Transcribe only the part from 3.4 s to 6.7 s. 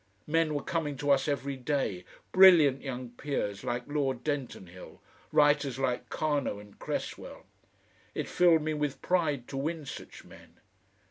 like Lord Dentonhill, writers like Carnot